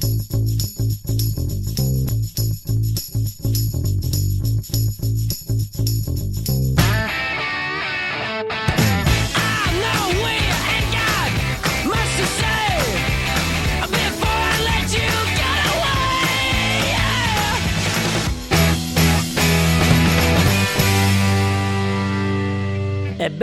[0.00, 0.37] thank you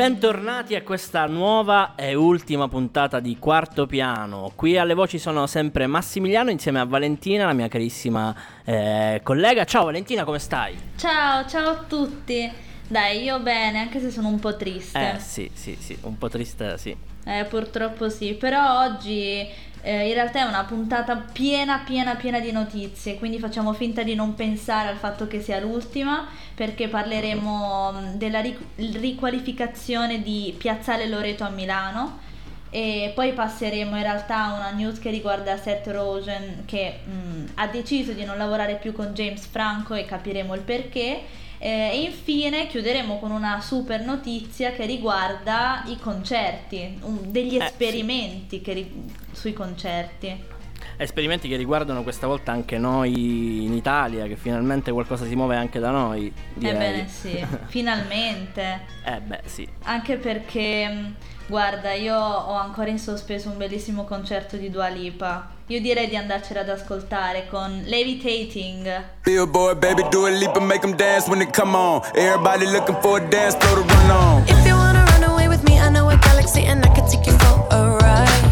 [0.05, 4.51] bentornati a questa nuova e ultima puntata di Quarto Piano.
[4.53, 9.65] Qui alle voci sono sempre Massimiliano insieme a Valentina, la mia carissima eh, collega.
[9.65, 10.77] Ciao Valentina, come stai?
[10.95, 12.47] Ciao, ciao a tutti.
[12.87, 15.13] Dai, io bene, anche se sono un po' triste.
[15.15, 16.95] Eh sì, sì, sì, un po' triste, sì.
[17.25, 19.43] Eh, purtroppo sì, però oggi
[19.85, 24.15] eh, in realtà è una puntata piena, piena, piena di notizie, quindi facciamo finta di
[24.15, 26.25] non pensare al fatto che sia l'ultima,
[26.55, 32.23] perché parleremo mm, della riqualificazione di Piazzale Loreto a Milano
[32.71, 37.45] e poi passeremo in realtà a una news che riguarda Seth Rogen che mh, mm,
[37.53, 41.21] ha deciso di non lavorare più con James Franco e capiremo il perché
[41.57, 48.61] eh, e infine chiuderemo con una super notizia che riguarda i concerti, un, degli esperimenti
[48.61, 48.91] eh, sì.
[49.31, 50.53] sui concerti.
[50.97, 55.79] Esperimenti che riguardano questa volta anche noi in Italia, che finalmente qualcosa si muove anche
[55.79, 56.31] da noi.
[56.53, 56.75] Direi.
[56.75, 58.81] Ebbene sì, finalmente.
[59.03, 59.67] Eh beh sì.
[59.83, 61.13] Anche perché,
[61.47, 66.15] guarda, io ho ancora in sospeso un bellissimo concerto di Dua Lipa io direi di
[66.15, 69.03] andarcela ad ascoltare con Levitating.
[69.23, 72.03] Billboard, baby, do a leap and make them dance when they come on.
[72.13, 74.43] Everybody looking for a dance floor to run on.
[74.45, 77.25] If you wanna run away with me, I know a galaxy and I can take
[77.25, 78.43] you for a ride.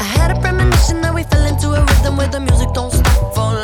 [0.00, 3.34] I had a premonition that we fell into a rhythm where the music don't stop
[3.34, 3.63] for life.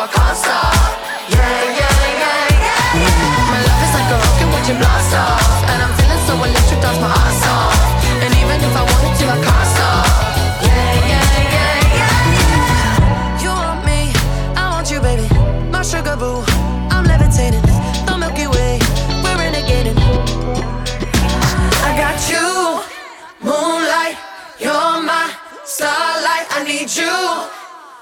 [0.00, 0.72] a concert.
[1.28, 3.52] Yeah, yeah, yeah, yeah.
[3.52, 5.44] My love is like a rocket when you blast off.
[5.68, 7.76] And I'm feeling so electric, that's my ass off.
[8.24, 10.06] And even if I wanted to, I can't stop.
[10.64, 13.42] Yeah, yeah, yeah, yeah.
[13.44, 14.00] You want me,
[14.56, 15.28] I want you, baby.
[15.68, 16.44] My sugar boo,
[16.88, 17.64] I'm levitating.
[18.08, 18.80] The Milky Way,
[19.20, 20.00] we're renegading.
[21.84, 22.48] I got you,
[23.44, 24.16] moonlight
[24.58, 25.28] You're my
[25.64, 27.59] starlight, I need you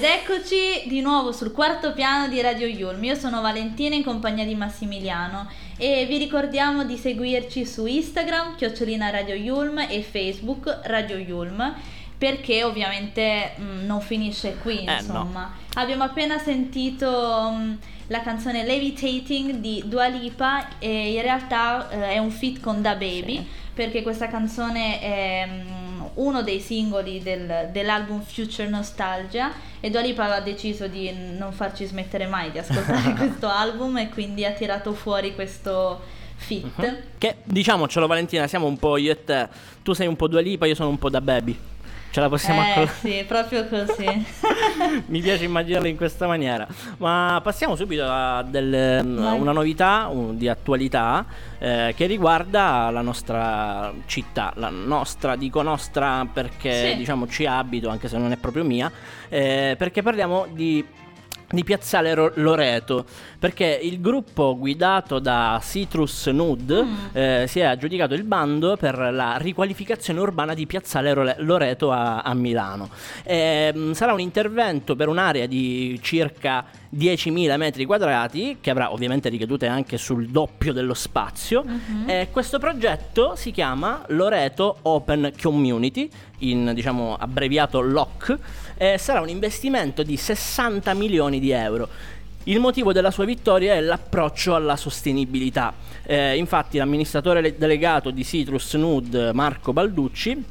[0.00, 3.04] Ed eccoci di nuovo sul quarto piano di Radio Yulm.
[3.04, 9.10] Io sono Valentina in compagnia di Massimiliano e vi ricordiamo di seguirci su Instagram, chiocciolina
[9.10, 11.74] Radio Yulm e Facebook Radio Yulm
[12.16, 15.52] perché ovviamente mh, non finisce qui, insomma.
[15.54, 15.82] Eh, no.
[15.82, 22.18] Abbiamo appena sentito mh, la canzone Levitating di Dua Lipa e in realtà eh, è
[22.18, 23.46] un fit con Da Baby, sì.
[23.74, 25.79] perché questa canzone è mh,
[26.14, 31.84] uno dei singoli del, dell'album Future Nostalgia e Dua Lipa ha deciso di non farci
[31.84, 36.00] smettere mai di ascoltare questo album e quindi ha tirato fuori questo
[36.36, 36.78] fit.
[36.78, 36.96] Uh-huh.
[37.18, 39.48] Che diciamocelo Valentina, siamo un po' io e te.
[39.82, 41.58] Tu sei un po' Dua Lipa, io sono un po' da baby.
[42.10, 44.04] Ce la possiamo eh, Sì, proprio così.
[45.06, 46.66] Mi piace immaginarla in questa maniera.
[46.96, 51.24] Ma passiamo subito a del, una novità un, di attualità
[51.58, 54.52] eh, che riguarda la nostra città.
[54.56, 56.96] La nostra, dico nostra perché sì.
[56.96, 58.90] diciamo ci abito, anche se non è proprio mia.
[59.28, 60.84] Eh, perché parliamo di
[61.50, 63.04] di Piazzale Loreto
[63.38, 66.94] perché il gruppo guidato da Citrus Nude mm.
[67.12, 72.34] eh, si è aggiudicato il bando per la riqualificazione urbana di Piazzale Loreto a, a
[72.34, 72.90] Milano.
[73.24, 76.64] Eh, sarà un intervento per un'area di circa
[76.94, 81.64] 10.000 metri quadrati che avrà ovviamente ricadute anche sul doppio dello spazio.
[81.64, 82.08] Mm-hmm.
[82.08, 86.08] Eh, questo progetto si chiama Loreto Open Community,
[86.40, 88.38] in diciamo abbreviato LOC
[88.80, 91.86] eh, sarà un investimento di 60 milioni di euro.
[92.44, 95.74] Il motivo della sua vittoria è l'approccio alla sostenibilità.
[96.02, 100.42] Eh, infatti l'amministratore delegato di Citrus Nude, Marco Balducci,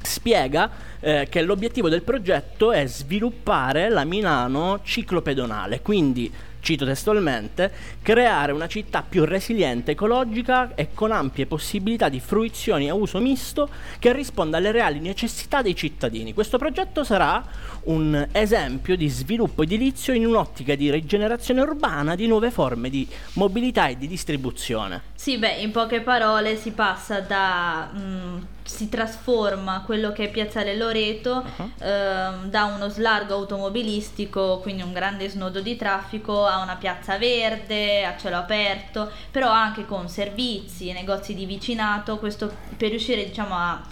[0.00, 0.70] spiega
[1.00, 6.32] eh, che l'obiettivo del progetto è sviluppare la Milano ciclopedonale, quindi
[6.62, 7.70] cito testualmente,
[8.00, 13.68] creare una città più resiliente, ecologica e con ampie possibilità di fruizioni a uso misto
[13.98, 16.32] che risponda alle reali necessità dei cittadini.
[16.32, 17.44] Questo progetto sarà
[17.84, 23.88] un esempio di sviluppo edilizio in un'ottica di rigenerazione urbana di nuove forme di mobilità
[23.88, 25.02] e di distribuzione.
[25.14, 27.90] Sì, beh, in poche parole si passa da...
[27.92, 31.70] Mh, mm, si trasforma quello che è Piazzale Loreto uh-huh.
[31.78, 38.04] ehm, da uno slargo automobilistico, quindi un grande snodo di traffico, a una piazza verde,
[38.04, 43.82] a cielo aperto, però anche con servizi, negozi di vicinato, questo per riuscire diciamo a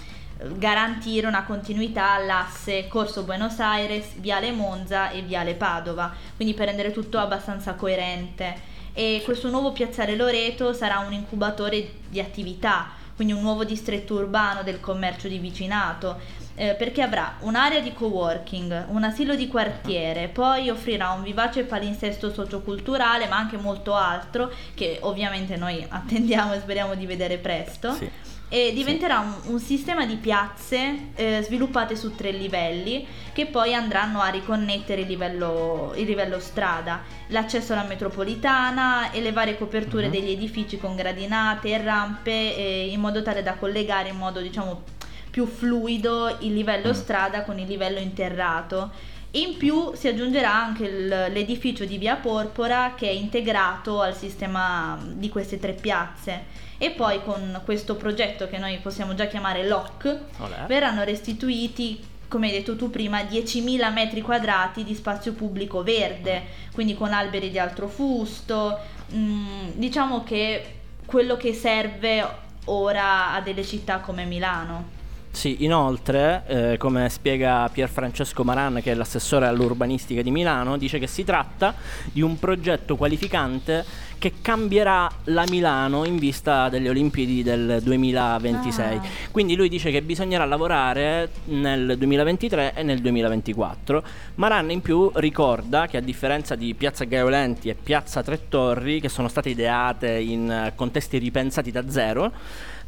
[0.54, 6.92] garantire una continuità all'asse Corso Buenos Aires, Viale Monza e Viale Padova, quindi per rendere
[6.92, 8.78] tutto abbastanza coerente.
[8.92, 14.62] E questo nuovo piazzale Loreto sarà un incubatore di attività, quindi un nuovo distretto urbano
[14.62, 16.18] del commercio di vicinato,
[16.54, 22.32] eh, perché avrà un'area di coworking, un asilo di quartiere, poi offrirà un vivace palinsesto
[22.32, 27.92] socioculturale, ma anche molto altro, che ovviamente noi attendiamo e speriamo di vedere presto.
[27.94, 33.74] Sì e diventerà un, un, sistema di piazze eh, sviluppate su tre livelli che poi
[33.74, 40.06] andranno a riconnettere il livello, il livello strada, l'accesso alla metropolitana e le varie coperture
[40.06, 40.10] uh-huh.
[40.10, 44.82] degli edifici con gradinate e rampe eh, in modo tale da collegare in modo diciamo
[45.30, 46.94] più fluido il livello uh-huh.
[46.94, 48.90] strada con il livello interrato.
[49.34, 55.28] In più si aggiungerà anche l'edificio di Via Porpora che è integrato al sistema di
[55.28, 60.64] queste tre piazze e poi con questo progetto che noi possiamo già chiamare LOC Olè.
[60.66, 66.42] verranno restituiti come hai detto tu prima 10.000 metri quadrati di spazio pubblico verde
[66.72, 68.78] quindi con alberi di altro fusto
[69.12, 72.26] mm, diciamo che quello che serve
[72.64, 74.98] ora a delle città come Milano
[75.30, 80.98] sì, inoltre, eh, come spiega Pier Francesco Maran, che è l'assessore all'urbanistica di Milano, dice
[80.98, 81.74] che si tratta
[82.12, 83.84] di un progetto qualificante
[84.18, 88.96] che cambierà la Milano in vista delle Olimpiadi del 2026.
[88.96, 89.02] Ah.
[89.30, 94.02] Quindi lui dice che bisognerà lavorare nel 2023 e nel 2024.
[94.34, 99.08] Maran in più ricorda che a differenza di Piazza Gaiolenti e Piazza Tre Torri, che
[99.08, 102.30] sono state ideate in contesti ripensati da zero,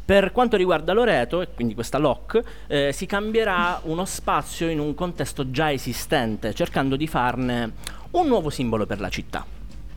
[0.05, 4.93] per quanto riguarda Loreto, e quindi questa LOC, eh, si cambierà uno spazio in un
[4.93, 7.71] contesto già esistente, cercando di farne
[8.11, 9.45] un nuovo simbolo per la città.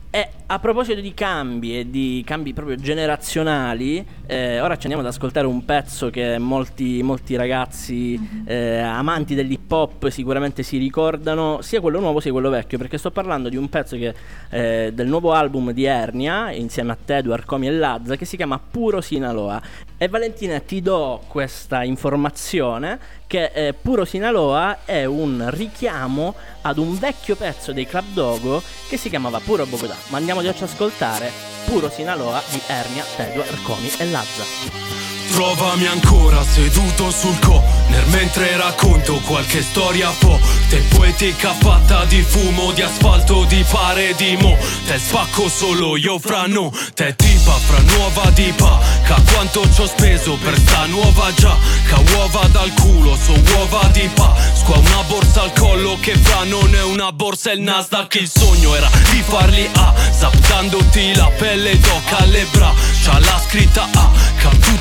[0.09, 5.13] E a proposito di cambi e di cambi proprio generazionali, eh, ora ci andiamo ad
[5.13, 8.43] ascoltare un pezzo che molti, molti ragazzi mm-hmm.
[8.47, 13.11] eh, amanti dell'hip hop sicuramente si ricordano, sia quello nuovo sia quello vecchio, perché sto
[13.11, 14.15] parlando di un pezzo che,
[14.49, 18.59] eh, del nuovo album di Ernia, insieme a Tedu, Arcomi e Lazza, che si chiama
[18.59, 19.61] Puro Sinaloa.
[19.99, 26.95] E Valentina ti do questa informazione che eh, Puro Sinaloa è un richiamo ad un
[26.99, 29.95] vecchio pezzo dei Club Dogo che si chiamava Puro Bogotà.
[30.09, 31.31] Ma andiamo già a ascoltare
[31.65, 35.16] Puro Sinaloa di Ernia, Tedua, Arcomi e Lazza.
[35.31, 42.81] Trovami ancora seduto sul corner mentre racconto qualche storia forte Poetica fatta di fumo, di
[42.81, 44.57] asfalto, di pare di mo.
[44.85, 48.79] Te spacco solo io fra no Te tipa fra nuova dipa.
[49.03, 51.55] Ca quanto ci ho speso per sta nuova già.
[51.87, 54.33] Ca uova dal culo, so uova di pa.
[54.53, 58.15] Squa una borsa al collo che fra non è una borsa il Nasdaq.
[58.15, 64.27] Il sogno era di farli A Zaptandoti la pelle d'oca alle braccia La scritta A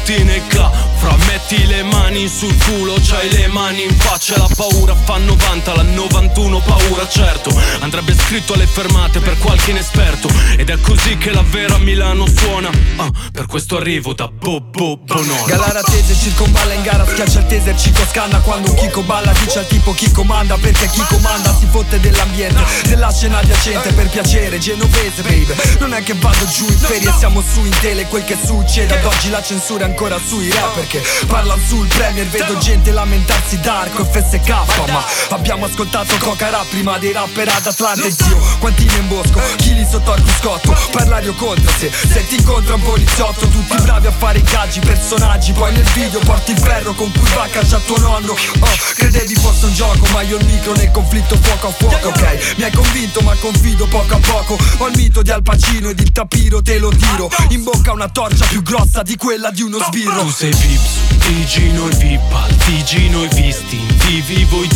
[0.06, 4.36] tutti ne ca Fra metti le mani sul culo C'hai le mani in faccia.
[4.38, 7.54] La paura fa 90 La 91 paura certo.
[7.80, 10.28] Andrebbe scritto alle fermate per qualche inesperto.
[10.56, 12.70] Ed è così che la vera Milano suona.
[12.96, 17.78] Ah, Per questo arrivo da Bobo Bonona Galara tese circonvalla in gara Schiaccia il taser
[17.78, 18.38] Cico scanna.
[18.40, 22.60] Quando un Chico balla Dice al tipo chi comanda Perché chi comanda si fotte dell'ambiente
[22.84, 25.54] Della scena adiacente Per piacere genovese baby.
[25.78, 29.04] Non è che vado giù in ferie Siamo su in tele Quel che succede ad
[29.04, 34.04] oggi la censura è ancora sui rapper Che parlano sul premier Vedo gente lamentarsi d'arco
[34.04, 34.49] FSK
[34.90, 39.40] Ma abbiamo ascoltato Coca Rap prima dei rapper ad Atlanta Zio, quanti ne in bosco
[39.56, 44.06] Chili sotto al cruscotto Parlare o contro se Se ti incontra un poliziotto Tutti bravi
[44.06, 45.52] a fare ingaggi Personaggi.
[45.52, 48.33] Poi nel video porti il ferro Con cui va a caccia tuo nonno.
[48.33, 52.54] Oh, credevi fosse un gioco Ma io il micro nel conflitto fuoco a fuoco Ok,
[52.56, 54.59] mi hai convinto ma confido poco a poco.
[54.78, 57.28] Ho il mito di Al Pacino ed il tapiro te lo tiro.
[57.50, 61.75] In bocca una torcia più grossa di quella di uno sbirro Tu sei Vips, TG
[61.75, 64.66] noi Vipal, TG noi visti TV voi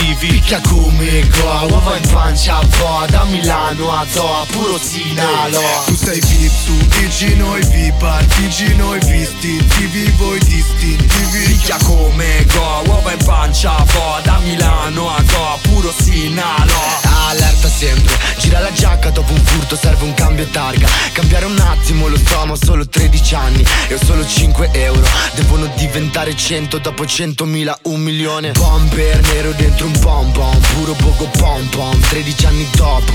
[0.00, 5.94] distintivi Picchia come go, uova in pancia a Da Milano a Doha, puro Sinalo Tu
[5.94, 11.44] sei VIP su TG noi VIP TG noi visti TV voi distintivi.
[11.46, 18.12] Picchia come go, uova in pancia a Da Milano a Doha, puro Sinalo Allerta sempre,
[18.38, 20.88] gira la giacca dopo un furto serve un cambio targa.
[21.12, 25.06] Cambiare un attimo lo so ma ho solo 13 anni E ho solo 5 euro.
[25.34, 28.50] Devono diventare 100 dopo 100.000 un milione.
[28.50, 33.12] Bomber nero dentro un pom pom Puro poco pom pom 13 anni dopo.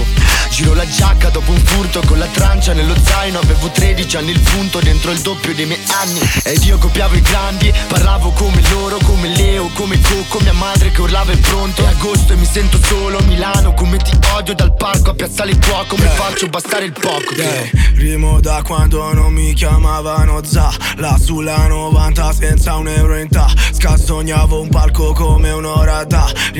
[0.49, 4.39] Giro la giacca dopo un furto con la trancia nello zaino Avevo 13 anni il
[4.39, 6.19] punto dentro il doppio dei miei anni.
[6.43, 11.01] Ed io copiavo i grandi Parlavo come loro, come Leo, come Coco Mia madre che
[11.01, 11.83] urlava è pronto.
[11.85, 15.57] È agosto e mi sento solo Milano come ti odio dal parco a piazzale il
[15.59, 17.33] fuoco Mi faccio bastare il poco.
[17.35, 23.27] Yeah, rimo da quando non mi chiamavano Za Là sulla 90 senza un euro in
[23.29, 26.03] tasca Sognavo un palco come un'ora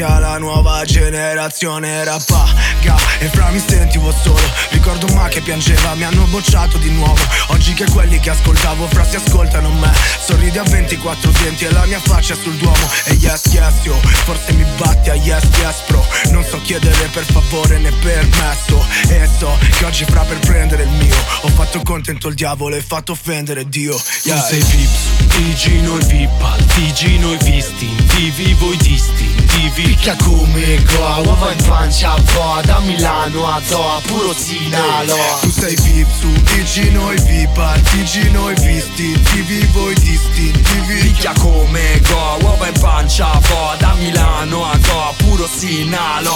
[0.06, 2.96] d'aria La nuova generazione rappaga.
[3.20, 4.42] E fra mi sentivo solo.
[4.70, 7.22] Ricordo ma che piangeva Mi hanno bocciato di nuovo.
[7.48, 9.92] Oggi che quelli che ascoltavo fra si ascoltano me.
[10.20, 12.90] Sorridi a 24 denti e la mia faccia sul duomo.
[13.06, 13.96] E yes yes yo
[14.26, 16.06] Forse mi batti a yes yes bro.
[16.32, 18.86] Non so chiedere per favore né permesso.
[19.08, 21.16] E so che oggi fra per prendere il mio.
[21.42, 23.96] Ho fatto contento il diavolo e fatto offendere Dio.
[23.96, 24.42] Tu yeah.
[24.42, 31.51] sei Vips, TG noi Vipal, TG noi visti TV voi distintivi Picchia come go, uova
[31.51, 36.92] in pancia a po' Da Milano a Doha, puro Sinalo Tu sei VIP su TG
[36.92, 43.39] noi VIP TG noi visti TV voi distintivi Picchia come go, uova in pancia a
[43.39, 46.34] po' Da Milano a Doha, puro Sinalo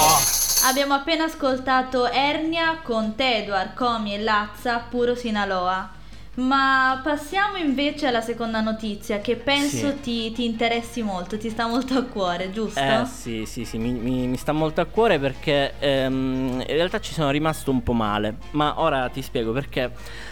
[0.66, 5.99] Abbiamo appena ascoltato Ernia con Tedua, Comi e Lazza, puro Sinaloa.
[6.40, 10.00] Ma passiamo invece alla seconda notizia che penso Sì.
[10.00, 12.80] ti, ti interessi molto, ti sta molto a cuore, giusto?
[12.80, 17.02] Eh sì, sì, sì, mi, mi- mi sta molto a cuore perché ehm, in realtà
[17.02, 19.92] ci sono rimasto un po' male, ma ora ti spiego perché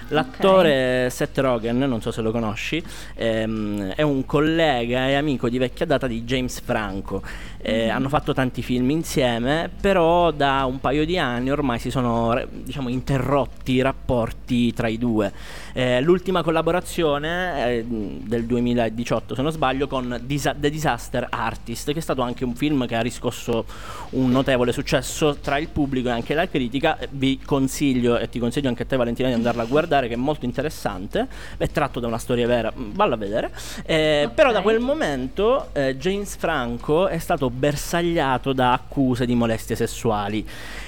[0.09, 2.81] l'attore Seth Rogen, non so se lo conosci,
[3.15, 7.21] ehm, è un collega e amico di vecchia data di James Franco.
[7.59, 12.41] Eh, Hanno fatto tanti film insieme, però da un paio di anni ormai si sono
[12.49, 15.33] diciamo interrotti i rapporti tra i due.
[15.77, 21.99] Eh, l'ultima collaborazione eh, del 2018, se non sbaglio, con Disa- The Disaster Artist, che
[21.99, 23.63] è stato anche un film che ha riscosso
[24.11, 26.97] un notevole successo tra il pubblico e anche la critica.
[26.97, 30.15] Eh, Vi consiglio e ti consiglio anche a te Valentina di andarla a guardare che
[30.15, 33.51] è molto interessante, è tratto da una storia vera, mm, valla a vedere.
[33.85, 34.33] Eh, Ok.
[34.33, 40.43] Però da quel momento eh, James Franco è stato bersagliato da accuse di molestie sessuali.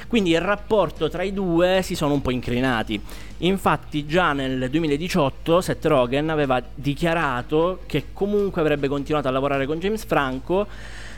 [0.10, 3.00] Quindi il rapporto tra i due si sono un po' incrinati.
[3.38, 9.78] Infatti già nel 2018 Seth Rogen aveva dichiarato che comunque avrebbe continuato a lavorare con
[9.78, 10.66] James Franco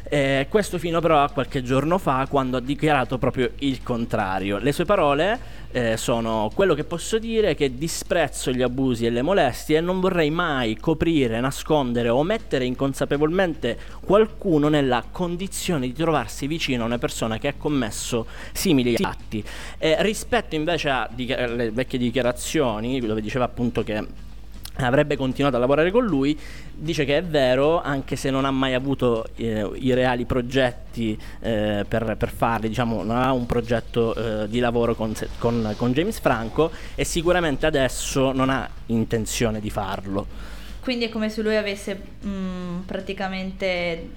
[0.04, 4.58] Eh, questo fino però a qualche giorno fa quando ha dichiarato proprio il contrario.
[4.58, 9.10] Le sue parole eh, sono quello che posso dire è che disprezzo gli abusi e
[9.10, 15.94] le molestie e non vorrei mai coprire, nascondere o mettere inconsapevolmente qualcuno nella condizione di
[15.94, 19.44] trovarsi vicino a una persona che ha commesso simili atti.
[19.78, 24.06] Eh, rispetto invece alle vecchie dichiarazioni dove diceva appunto che
[24.76, 26.38] avrebbe continuato a lavorare con lui,
[26.74, 31.86] dice che è vero, anche se non ha mai avuto eh, i reali progetti eh,
[31.88, 36.20] per, per, farli, diciamo, non ha un progetto eh, di lavoro con, con, con, James
[36.20, 40.26] Franco e sicuramente adesso non ha intenzione di farlo.
[40.82, 44.10] Quindi è come se lui avesse mh, mm, praticamente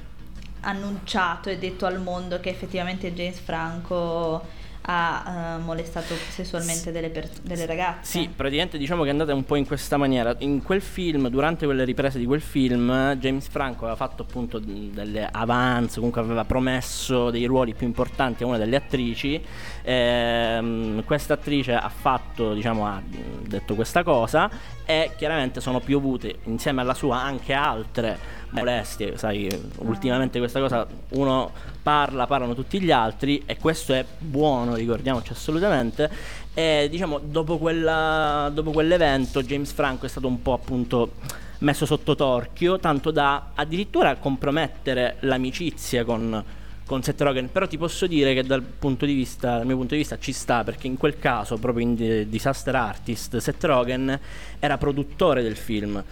[0.60, 7.30] annunciato e detto al mondo che effettivamente James Franco ha uh, molestato sessualmente delle, per-
[7.42, 8.18] delle, ragazze.
[8.18, 10.34] Sì, praticamente diciamo che è andata un po' in questa maniera.
[10.38, 15.26] In quel film, durante quelle riprese di quel film, James Franco aveva fatto appunto delle
[15.30, 19.42] avance, comunque aveva promesso dei ruoli più importanti a una delle attrici.
[19.82, 23.00] Ehm, questa attrice ha fatto, diciamo, ha
[23.46, 24.50] detto questa cosa
[24.84, 31.50] e chiaramente sono piovute insieme alla sua anche altre molestie, sai, ultimamente questa cosa uno
[31.82, 36.10] parla, parlano tutti gli altri e questo è buono, ricordiamoci assolutamente.
[36.54, 41.12] E diciamo, dopo, quella, dopo quell'evento James Franco è stato un po' appunto
[41.58, 46.42] messo sotto torchio, tanto da addirittura compromettere l'amicizia con,
[46.86, 49.94] con Seth Rogen, però ti posso dire che dal, punto di vista, dal mio punto
[49.94, 54.18] di vista ci sta, perché in quel caso, proprio in Disaster Artist, Seth Rogen
[54.60, 56.02] era produttore del film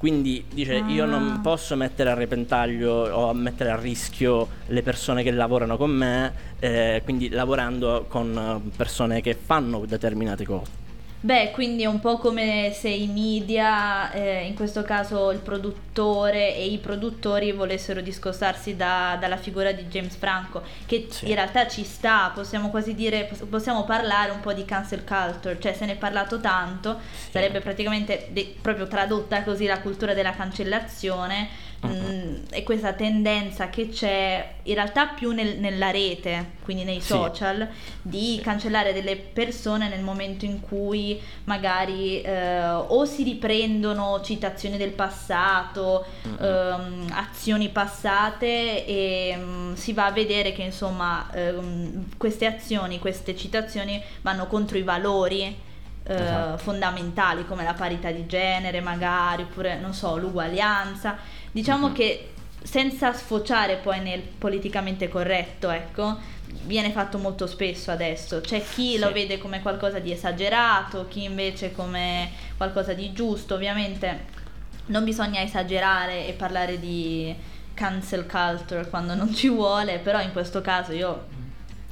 [0.00, 0.88] quindi dice ah.
[0.88, 1.40] io non ah.
[1.40, 7.02] posso mettere a repentaglio o mettere a rischio le persone che lavorano con me, eh,
[7.04, 10.89] quindi lavorando con persone che fanno determinate cose.
[11.22, 16.54] Beh, quindi è un po' come se i media, eh, in questo caso il produttore
[16.56, 21.28] e i produttori volessero discostarsi da, dalla figura di James Franco, che sì.
[21.28, 25.74] in realtà ci sta, possiamo quasi dire, possiamo parlare un po' di cancel culture, cioè
[25.74, 27.32] se ne è parlato tanto, sì.
[27.32, 32.42] sarebbe praticamente de- proprio tradotta così la cultura della cancellazione Uh-huh.
[32.50, 37.98] e questa tendenza che c'è in realtà più nel, nella rete, quindi nei social, sì.
[38.02, 44.90] di cancellare delle persone nel momento in cui magari eh, o si riprendono citazioni del
[44.90, 46.44] passato, uh-huh.
[46.44, 53.34] ehm, azioni passate e um, si va a vedere che insomma ehm, queste azioni, queste
[53.34, 55.68] citazioni vanno contro i valori.
[56.02, 56.56] Eh, esatto.
[56.56, 61.18] fondamentali come la parità di genere magari oppure non so l'uguaglianza
[61.52, 61.94] Diciamo mm-hmm.
[61.94, 62.28] che
[62.62, 66.18] senza sfociare poi nel politicamente corretto, ecco,
[66.64, 68.40] viene fatto molto spesso adesso.
[68.40, 68.98] C'è chi sì.
[68.98, 73.54] lo vede come qualcosa di esagerato, chi invece come qualcosa di giusto.
[73.54, 74.38] Ovviamente
[74.86, 77.34] non bisogna esagerare e parlare di
[77.74, 81.26] cancel culture quando non ci vuole, però in questo caso io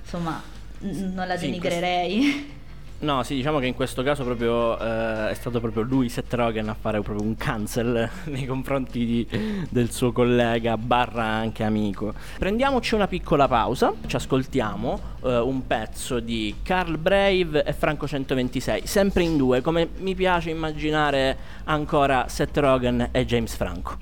[0.02, 0.42] insomma
[0.80, 2.22] n- non la denigrerei.
[2.22, 2.57] Sì,
[3.00, 6.68] No, sì, diciamo che in questo caso proprio eh, è stato proprio lui, Seth Rogen,
[6.68, 12.12] a fare proprio un cancel nei confronti di, del suo collega barra anche amico.
[12.38, 18.87] Prendiamoci una piccola pausa, ci ascoltiamo eh, un pezzo di Carl Brave e Franco 126,
[18.87, 23.96] sempre in due, come mi piace immaginare ancora Seth Rogen e James Franco.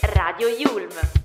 [0.00, 1.23] Radio Yulm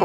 [0.00, 0.04] Io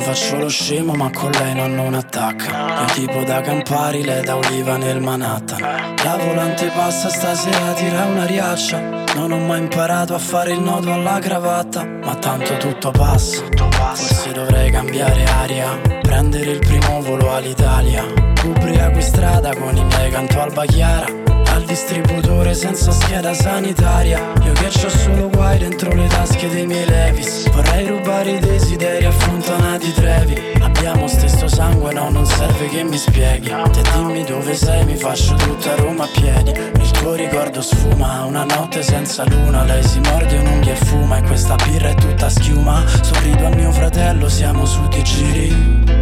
[0.00, 4.36] faccio lo scemo ma con lei non, non attacca Io tipo da Campari, lei da
[4.36, 5.60] Oliva nel Manhattan.
[6.02, 9.04] La volante passa stasera tira una riaccia.
[9.14, 13.42] Non ho mai imparato a fare il nodo alla cravatta Ma tanto tutto passa.
[13.70, 20.10] Forse dovrei cambiare aria Prendere il primo volo all'Italia Ubriaco in strada con i miei
[20.10, 24.20] canto alba chiara al distributore senza scheda sanitaria.
[24.44, 27.50] Io che ho solo guai dentro le tasche dei miei Levis.
[27.50, 30.34] Vorrei rubare i desideri affrontonati trevi.
[30.60, 33.48] Abbiamo stesso sangue, no, non serve che mi spieghi.
[33.72, 36.50] Te dimmi dove sei, mi faccio tutta Roma a piedi.
[36.50, 39.64] Il tuo ricordo sfuma, una notte senza luna.
[39.64, 42.84] Lei si morde un'unghia e fuma E questa birra è tutta schiuma.
[43.00, 45.95] Sorrido a mio fratello, siamo su di giri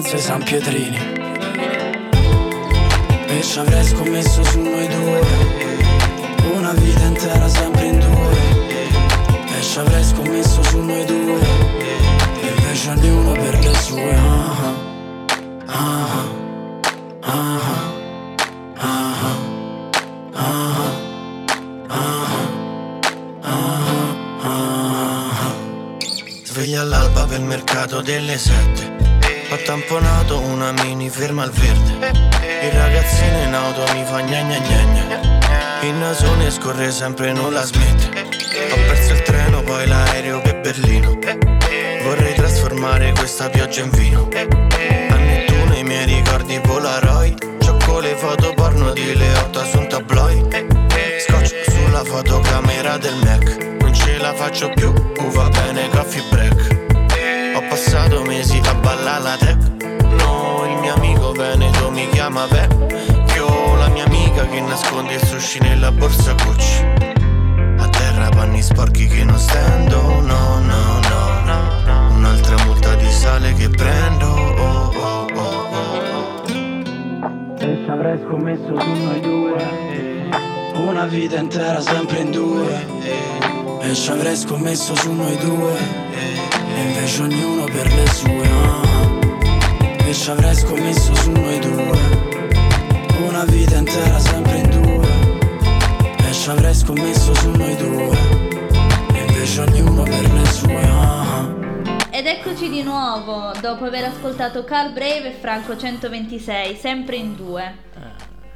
[0.00, 0.96] mezzo ai San Pietrini
[3.26, 5.20] E ci avrei scommesso su noi due
[6.54, 11.40] Una vita intera sempre in due E ci avrei scommesso su noi due
[12.40, 14.74] E invece ognuno uno per le sue ah,
[15.66, 16.26] ah,
[17.20, 17.76] ah,
[26.44, 28.97] Sveglia all'alba per mercato delle sette
[29.64, 32.10] tamponato una mini ferma al verde.
[32.62, 35.86] Il ragazzino in auto mi fa gna gna gna gna.
[35.86, 38.26] Il nasone scorre sempre non la smette.
[38.72, 41.18] Ho perso il treno poi l'aereo per Berlino.
[42.02, 44.28] Vorrei trasformare questa pioggia in vino.
[44.32, 50.66] A Nettuno i miei ricordi Polaroid Ciocco le foto porno di Leotta su un tabloid
[51.26, 53.56] Scotch sulla fotocamera del Mac.
[53.80, 56.67] Non ce la faccio più, uh, va bene coffee break
[57.88, 59.82] passato mesi a ballare la tech.
[60.20, 65.58] No, il mio amico Veneto mi chiama vecchio La mia amica che nasconde il sushi
[65.60, 66.84] nella borsa Gucci.
[67.78, 72.14] A terra panni sporchi che non stendo No, no, no, no.
[72.14, 76.42] Un'altra multa di sale che prendo oh, oh, oh, oh.
[77.58, 79.76] E ci avrei scommesso su noi due.
[80.74, 82.86] Una vita intera sempre in due.
[83.80, 86.47] E ci avrei scommesso su noi due
[86.78, 90.06] E invece ognuno per le sue ah.
[90.06, 91.98] E ci avrei scommesso su noi due
[93.26, 95.08] Una vita intera sempre in due
[96.24, 98.16] E ci avrei scommesso su noi due
[99.12, 101.52] E invece ognuno per le sue ah.
[102.10, 107.86] Ed eccoci di nuovo, dopo aver ascoltato Carl Brave e Franco 126, sempre in due.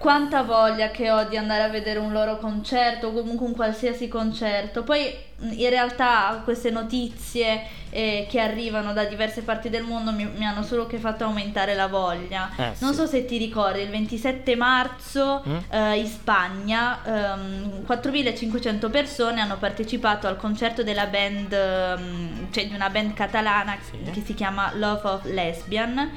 [0.02, 4.08] Quanta voglia che ho di andare a vedere un loro concerto o comunque un qualsiasi
[4.08, 4.82] concerto.
[4.82, 5.14] Poi
[5.50, 10.64] in realtà queste notizie eh, che arrivano da diverse parti del mondo mi, mi hanno
[10.64, 12.50] solo che fatto aumentare la voglia.
[12.56, 12.96] Eh, non sì.
[12.96, 15.56] so se ti ricordi, il 27 marzo Mm?
[15.70, 22.74] eh, in Spagna ehm, 4.500 persone hanno partecipato al concerto della band, ehm, cioè di
[22.74, 24.10] una band catalana Sì.
[24.10, 26.10] che si chiama Love of Lesbian.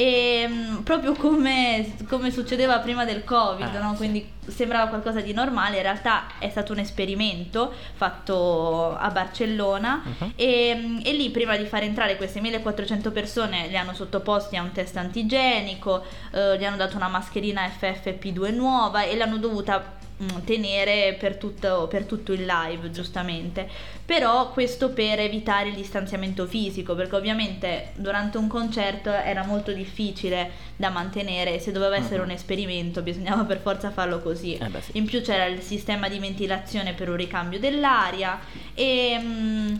[0.00, 3.90] E mm, proprio come, come succedeva prima del covid, Ah, no?
[3.90, 3.96] sì.
[3.98, 10.32] quindi sembrava qualcosa di normale, in realtà è stato un esperimento fatto a Barcellona Mhm.
[10.36, 14.62] e, mm, e lì prima di far entrare queste 1400 persone li hanno sottoposti a
[14.62, 19.98] un test antigenico, eh, gli hanno dato una mascherina FFP2 nuova e l'hanno dovuta
[20.44, 23.68] tenere per tutto, per tutto il live giustamente.
[24.04, 30.50] Però questo per evitare il distanziamento fisico perché ovviamente durante un concerto era molto difficile
[30.76, 34.54] da mantenere se doveva essere un esperimento bisognava per forza farlo così.
[34.54, 34.90] Eh beh, sì.
[34.94, 38.40] in più c'era il sistema di ventilazione per un ricambio dell'aria
[38.74, 39.74] e mm,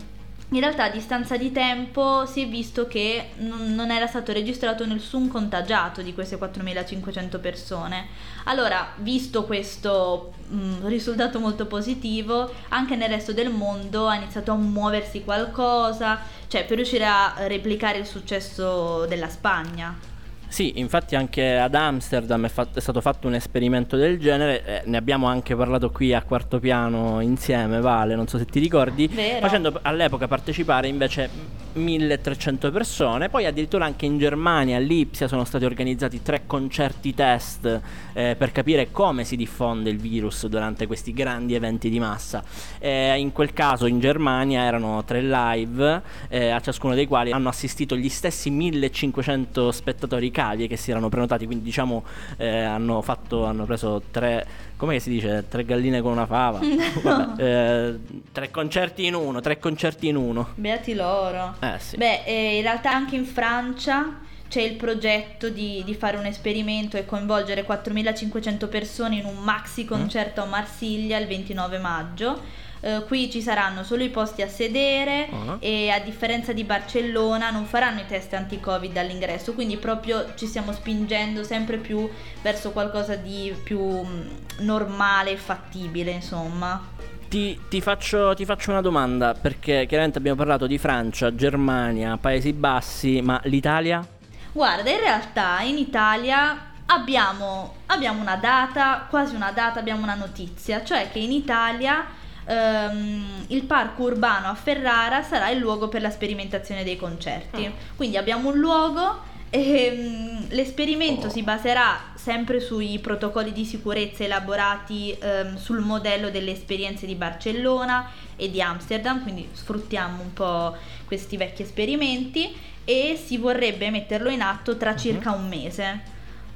[0.53, 5.29] in realtà a distanza di tempo si è visto che non era stato registrato nessun
[5.29, 8.07] contagiato di queste 4.500 persone.
[8.45, 14.55] Allora, visto questo mm, risultato molto positivo, anche nel resto del mondo ha iniziato a
[14.55, 20.10] muoversi qualcosa, cioè per riuscire a replicare il successo della Spagna.
[20.51, 24.81] Sì, infatti anche ad Amsterdam è, fat- è stato fatto un esperimento del genere, eh,
[24.83, 29.07] ne abbiamo anche parlato qui a quarto piano insieme, Vale, non so se ti ricordi,
[29.07, 29.39] Vero.
[29.39, 31.29] facendo all'epoca partecipare invece
[31.73, 37.81] 1300 persone, poi addirittura anche in Germania, a Lipsia, sono stati organizzati tre concerti test
[38.11, 42.43] eh, per capire come si diffonde il virus durante questi grandi eventi di massa.
[42.79, 47.47] Eh, in quel caso in Germania erano tre live, eh, a ciascuno dei quali hanno
[47.47, 52.03] assistito gli stessi 1500 spettatori cavie che si erano prenotati, quindi diciamo
[52.37, 56.59] eh, hanno fatto, hanno preso tre, come si dice, tre galline con una fava,
[57.03, 57.99] Vabbè, eh,
[58.31, 60.49] tre concerti in uno, tre concerti in uno.
[60.55, 61.55] Beati loro.
[61.59, 61.97] Eh sì.
[61.97, 64.17] Beh, eh, in realtà anche in Francia
[64.49, 69.85] c'è il progetto di, di fare un esperimento e coinvolgere 4.500 persone in un maxi
[69.85, 72.41] concerto a Marsiglia il 29 maggio.
[72.83, 75.57] Eh, qui ci saranno solo i posti a sedere Ah.
[75.59, 80.71] e a differenza di Barcellona non faranno i test anti-covid all'ingresso, quindi proprio ci stiamo
[80.73, 82.09] spingendo sempre più
[82.41, 84.21] verso qualcosa di più mm,
[84.61, 86.81] normale e fattibile, insomma.
[87.29, 92.51] Ti, ti faccio, ti faccio una domanda, perché chiaramente abbiamo parlato di Francia, Germania, Paesi
[92.51, 94.05] Bassi, ma l'Italia?
[94.51, 100.83] Guarda, in realtà in Italia abbiamo, abbiamo una data, quasi una data, abbiamo una notizia,
[100.83, 102.05] cioè che in Italia
[102.45, 107.71] ehm, il parco urbano a Ferrara sarà il luogo per la sperimentazione dei concerti.
[107.95, 115.15] Quindi abbiamo un luogo e mm, l'esperimento si baserà sempre sui protocolli di sicurezza elaborati
[115.19, 120.75] ehm, sul modello delle esperienze di Barcellona e di Amsterdam, quindi sfruttiamo un po'
[121.05, 125.99] questi vecchi esperimenti e si vorrebbe metterlo in atto tra circa un mese.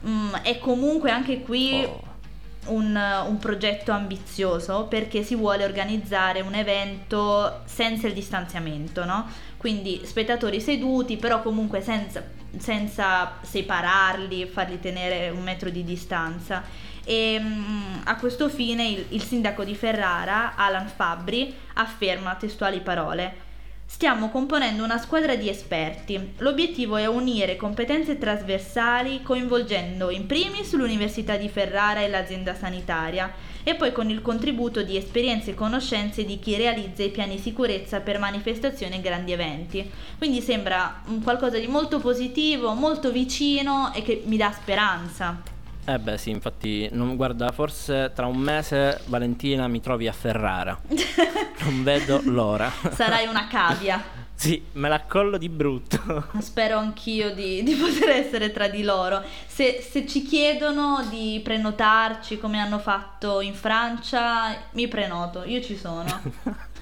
[0.08, 2.14] Mm, è comunque anche qui Oh.
[2.68, 2.96] Un,
[3.28, 9.28] un progetto ambizioso perché si vuole organizzare un evento senza il distanziamento, no?
[9.58, 12.24] Quindi spettatori seduti, però comunque senza,
[12.58, 16.64] senza separarli, farli tenere un metro di distanza.
[17.04, 23.45] E mm, a questo fine il, il sindaco di Ferrara, Alan Fabbri, afferma testuali parole.
[23.96, 26.34] Stiamo componendo una squadra di esperti.
[26.40, 33.32] L'obiettivo è unire competenze trasversali coinvolgendo in primis l'Università di Ferrara e l'azienda sanitaria
[33.64, 38.02] e poi con il contributo di esperienze e conoscenze di chi realizza i piani sicurezza
[38.02, 39.90] per manifestazioni e grandi eventi.
[40.18, 45.55] Quindi sembra qualcosa di molto positivo, molto vicino e che mi dà speranza.
[45.88, 50.76] Eh beh sì, infatti, non, guarda, forse tra un mese Valentina mi trovi a Ferrara.
[51.62, 52.72] non vedo l'ora.
[52.92, 54.04] Sarai una cavia.
[54.34, 56.30] sì, me la collo di brutto.
[56.42, 59.22] Spero anch'io di, di poter essere tra di loro.
[59.46, 65.78] Se, se, ci chiedono di prenotarci come hanno fatto in Francia, mi prenoto, io ci
[65.78, 66.20] sono.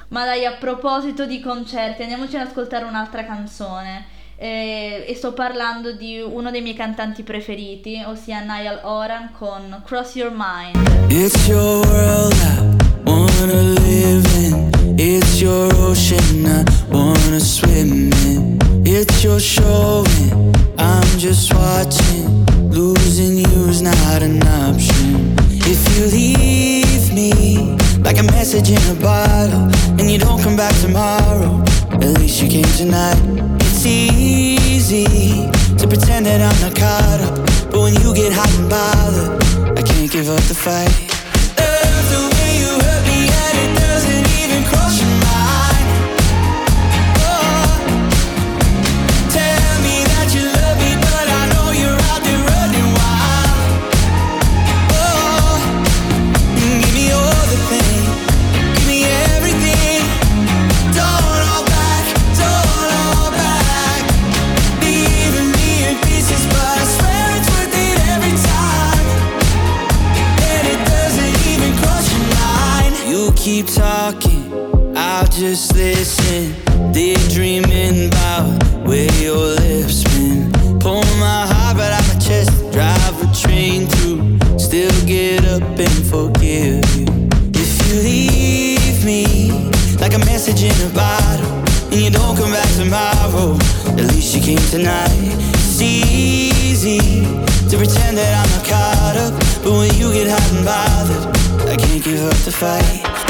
[0.08, 5.94] Ma dai, a proposito di concerti, andiamoci ad ascoltare un'altra canzone eh, e sto parlando
[5.94, 10.76] di uno dei miei cantanti preferiti, ossia Niall Oran con Cross Your Mind.
[11.10, 14.70] It's your world I wanna live in.
[14.98, 18.58] It's your ocean I wanna swim in.
[18.84, 20.04] It's your show
[20.78, 22.44] I'm just watching.
[22.70, 25.38] Losing you's not an option.
[25.52, 30.76] If you leave me like a message in a bottle and you don't come back
[30.82, 33.18] tomorrow, at least you came tonight
[33.62, 35.06] It's easy
[35.78, 37.72] to pretend that I'm not caught up.
[37.72, 42.43] But when you get hot and bothered, I can't give up the fight.
[75.36, 76.54] Just listen.
[76.92, 80.52] Daydreaming about where your lips been.
[80.80, 82.52] Pull my heart right out my chest.
[82.72, 84.38] Drive a train through.
[84.60, 87.08] Still get up and forgive you.
[87.56, 89.52] If you leave me
[90.00, 91.52] like a message in a bottle.
[91.92, 93.58] And you don't come back tomorrow.
[93.98, 95.10] At least you came tonight.
[95.56, 97.00] It's easy
[97.70, 99.34] to pretend that I'm not caught up.
[99.64, 103.23] But when you get hot and bothered, I can't give up the fight.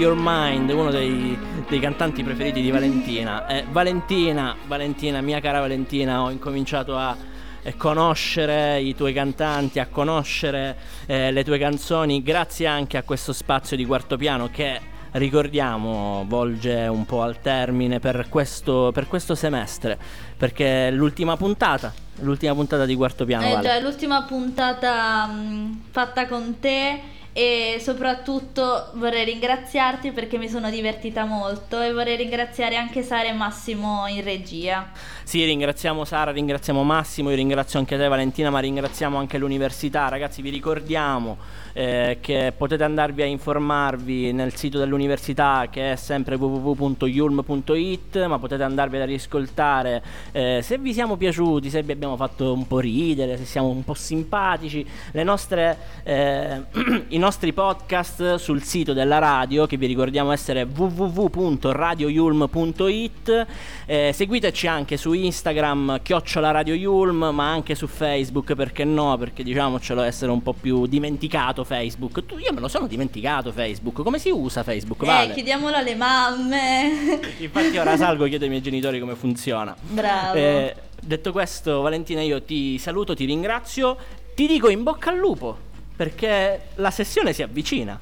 [0.00, 3.46] Your Mind, uno dei, dei cantanti preferiti di Valentina.
[3.46, 7.14] Eh, Valentina, Valentina, mia cara Valentina, ho incominciato a
[7.60, 13.34] eh, conoscere i tuoi cantanti, a conoscere eh, le tue canzoni, grazie anche a questo
[13.34, 14.80] spazio di quarto piano che
[15.12, 19.98] ricordiamo volge un po' al termine per questo, per questo semestre,
[20.34, 23.44] perché è l'ultima puntata, l'ultima puntata di quarto piano.
[23.44, 23.68] Eh vale.
[23.68, 31.24] già, l'ultima puntata mh, fatta con te e soprattutto vorrei ringraziarti perché mi sono divertita
[31.24, 34.90] molto e vorrei ringraziare anche Sara e Massimo in regia.
[35.22, 40.08] Sì, ringraziamo Sara, ringraziamo Massimo, io ringrazio anche te Valentina, ma ringraziamo anche l'università.
[40.08, 41.36] Ragazzi, vi ricordiamo
[41.72, 48.62] eh, che potete andarvi a informarvi nel sito dell'università che è sempre www.yulm.it, ma potete
[48.64, 53.36] andarvi ad riascoltare eh, se vi siamo piaciuti, se vi abbiamo fatto un po' ridere,
[53.36, 56.62] se siamo un po' simpatici, le nostre, eh,
[57.08, 63.46] i nostri nostri podcast sul sito della radio che vi ricordiamo essere www.radioyulm.it.
[63.86, 69.16] Eh, seguiteci anche su Instagram chiocciola Radio Yulm, ma anche su Facebook, perché no?
[69.16, 72.26] Perché diciamocelo essere un po' più dimenticato Facebook.
[72.26, 74.02] Tu, io me lo sono dimenticato Facebook.
[74.02, 75.04] Come si usa Facebook?
[75.04, 75.30] Vale?
[75.30, 77.20] Eh, chiediamolo alle mamme.
[77.38, 79.76] Infatti ora salgo e chiedo ai miei genitori come funziona.
[79.80, 80.36] Bravo.
[80.36, 83.96] Eh, detto questo, Valentina, io ti saluto, ti ringrazio,
[84.34, 85.68] ti dico in bocca al lupo,
[86.00, 88.00] perché la sessione si avvicina.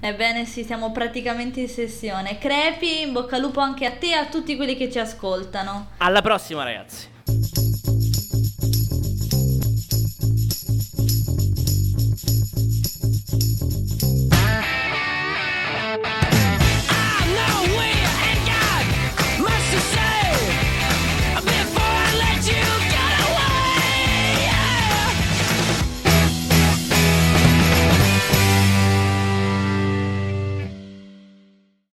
[0.00, 2.36] Ebbene sì, siamo praticamente in sessione.
[2.36, 5.92] Crepi, in bocca al lupo anche a te e a tutti quelli che ci ascoltano.
[5.96, 7.71] Alla prossima, ragazzi.